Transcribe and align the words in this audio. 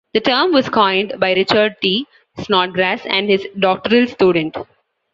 The 0.15 0.19
term 0.19 0.51
was 0.51 0.67
coined 0.67 1.19
by 1.19 1.33
Richard 1.35 1.75
T. 1.79 2.07
Snodgrass 2.39 3.05
and 3.05 3.29
his 3.29 3.45
doctoral 3.59 4.07
student. 4.07 4.57